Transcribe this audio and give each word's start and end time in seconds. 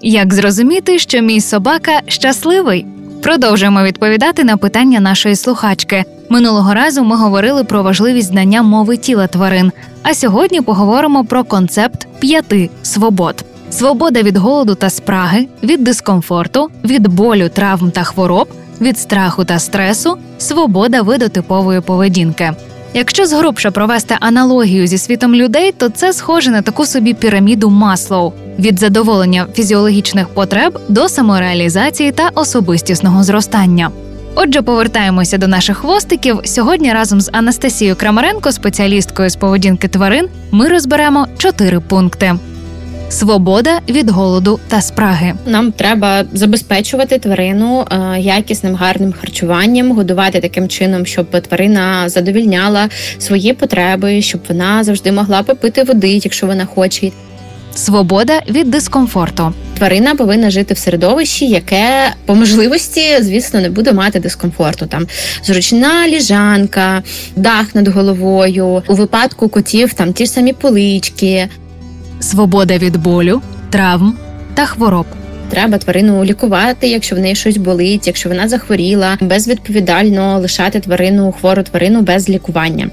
Як 0.00 0.34
зрозуміти, 0.34 0.98
що 0.98 1.20
мій 1.20 1.40
собака 1.40 2.00
щасливий? 2.06 2.86
Продовжуємо 3.22 3.82
відповідати 3.82 4.44
на 4.44 4.56
питання 4.56 5.00
нашої 5.00 5.36
слухачки. 5.36 6.04
Минулого 6.28 6.74
разу 6.74 7.04
ми 7.04 7.16
говорили 7.16 7.64
про 7.64 7.82
важливість 7.82 8.28
знання 8.28 8.62
мови 8.62 8.96
тіла 8.96 9.26
тварин. 9.26 9.72
А 10.02 10.14
сьогодні 10.14 10.60
поговоримо 10.60 11.24
про 11.24 11.44
концепт 11.44 12.06
п'яти 12.18 12.70
свобод: 12.82 13.44
свобода 13.70 14.22
від 14.22 14.36
голоду 14.36 14.74
та 14.74 14.90
спраги, 14.90 15.48
від 15.62 15.84
дискомфорту, 15.84 16.70
від 16.84 17.08
болю, 17.08 17.48
травм 17.48 17.90
та 17.90 18.02
хвороб, 18.04 18.48
від 18.80 18.98
страху 18.98 19.44
та 19.44 19.58
стресу, 19.58 20.18
свобода 20.38 21.02
видотипової 21.02 21.80
поведінки. 21.80 22.52
Якщо 22.94 23.26
згрубше 23.26 23.70
провести 23.70 24.16
аналогію 24.20 24.86
зі 24.86 24.98
світом 24.98 25.34
людей, 25.34 25.72
то 25.72 25.88
це 25.88 26.12
схоже 26.12 26.50
на 26.50 26.62
таку 26.62 26.86
собі 26.86 27.14
піраміду 27.14 27.70
Маслоу 27.70 28.32
від 28.58 28.78
задоволення 28.78 29.46
фізіологічних 29.54 30.28
потреб 30.28 30.78
до 30.88 31.08
самореалізації 31.08 32.12
та 32.12 32.30
особистісного 32.34 33.22
зростання. 33.22 33.90
Отже, 34.34 34.62
повертаємося 34.62 35.38
до 35.38 35.48
наших 35.48 35.78
хвостиків. 35.78 36.40
Сьогодні 36.44 36.92
разом 36.92 37.20
з 37.20 37.30
Анастасією 37.32 37.96
Крамаренко, 37.96 38.52
спеціалісткою 38.52 39.30
з 39.30 39.36
поведінки 39.36 39.88
тварин, 39.88 40.28
ми 40.50 40.68
розберемо 40.68 41.26
чотири 41.38 41.80
пункти: 41.80 42.34
свобода 43.08 43.80
від 43.88 44.10
голоду 44.10 44.60
та 44.68 44.80
спраги. 44.80 45.34
Нам 45.46 45.72
треба 45.72 46.24
забезпечувати 46.32 47.18
тварину 47.18 47.86
е, 47.90 48.20
якісним 48.20 48.74
гарним 48.74 49.14
харчуванням, 49.20 49.92
годувати 49.92 50.40
таким 50.40 50.68
чином, 50.68 51.06
щоб 51.06 51.40
тварина 51.40 52.08
задовільняла 52.08 52.88
свої 53.18 53.52
потреби, 53.52 54.22
щоб 54.22 54.40
вона 54.48 54.84
завжди 54.84 55.12
могла 55.12 55.42
попити 55.42 55.82
води, 55.82 56.08
якщо 56.08 56.46
вона 56.46 56.66
хоче. 56.66 57.10
Свобода 57.74 58.40
від 58.48 58.70
дискомфорту. 58.70 59.52
Тварина 59.76 60.14
повинна 60.14 60.50
жити 60.50 60.74
в 60.74 60.78
середовищі, 60.78 61.48
яке 61.48 62.14
по 62.26 62.34
можливості, 62.34 63.22
звісно, 63.22 63.60
не 63.60 63.70
буде 63.70 63.92
мати 63.92 64.20
дискомфорту. 64.20 64.86
Там 64.86 65.06
зручна 65.44 66.08
ліжанка, 66.08 67.02
дах 67.36 67.74
над 67.74 67.88
головою. 67.88 68.82
У 68.88 68.94
випадку 68.94 69.48
котів 69.48 69.92
там 69.92 70.12
ті 70.12 70.26
ж 70.26 70.32
самі 70.32 70.52
полички. 70.52 71.48
Свобода 72.20 72.78
від 72.78 72.96
болю, 72.96 73.42
травм 73.70 74.18
та 74.54 74.66
хвороб. 74.66 75.06
Треба 75.50 75.78
тварину 75.78 76.24
лікувати, 76.24 76.88
якщо 76.88 77.16
в 77.16 77.18
неї 77.18 77.34
щось 77.34 77.56
болить, 77.56 78.06
якщо 78.06 78.28
вона 78.28 78.48
захворіла, 78.48 79.18
безвідповідально 79.20 80.38
лишати 80.38 80.80
тварину, 80.80 81.34
хвору 81.40 81.62
тварину 81.62 82.02
без 82.02 82.28
лікування. 82.28 82.90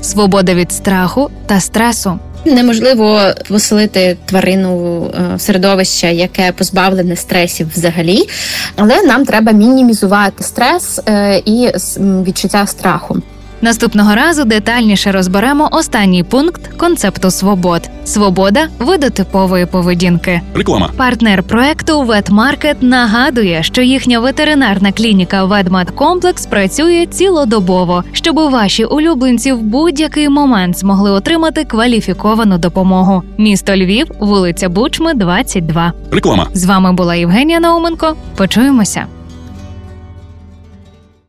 Свобода 0.00 0.54
від 0.54 0.72
страху 0.72 1.30
та 1.46 1.60
стресу. 1.60 2.18
Неможливо 2.44 3.20
поселити 3.48 4.16
тварину 4.26 5.04
е, 5.06 5.36
в 5.36 5.40
середовище, 5.40 6.12
яке 6.12 6.52
позбавлене 6.52 7.16
стресів 7.16 7.70
взагалі, 7.74 8.28
але 8.76 9.02
нам 9.02 9.24
треба 9.24 9.52
мінімізувати 9.52 10.44
стрес 10.44 11.00
е, 11.08 11.42
і 11.44 11.70
відчуття 11.98 12.66
страху. 12.66 13.22
Наступного 13.66 14.14
разу 14.14 14.44
детальніше 14.44 15.12
розберемо 15.12 15.68
останній 15.72 16.22
пункт 16.24 16.70
концепту 16.76 17.30
свобод: 17.30 17.90
свобода 18.04 18.68
видотипової 18.78 19.66
поведінки. 19.66 20.40
Реклама. 20.54 20.90
Партнер 20.96 21.42
проекту 21.42 22.02
Ветмаркет 22.02 22.82
нагадує, 22.82 23.62
що 23.62 23.82
їхня 23.82 24.20
ветеринарна 24.20 24.92
клініка 24.92 25.44
Ведмедкомплекс 25.44 26.46
працює 26.46 27.06
цілодобово, 27.06 28.04
щоб 28.12 28.36
ваші 28.36 28.84
улюбленці 28.84 29.52
в 29.52 29.62
будь-який 29.62 30.28
момент 30.28 30.78
змогли 30.78 31.10
отримати 31.10 31.64
кваліфіковану 31.64 32.58
допомогу. 32.58 33.22
Місто 33.38 33.76
Львів, 33.76 34.06
вулиця 34.20 34.68
Бучми, 34.68 35.14
22. 35.14 35.92
Реклама. 36.10 36.46
З 36.54 36.64
вами 36.64 36.92
була 36.92 37.14
Євгенія 37.14 37.60
Науменко. 37.60 38.16
Почуємося. 38.36 39.06